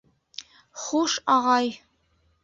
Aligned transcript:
Хуш, 0.83 1.17
ағай! 1.33 1.69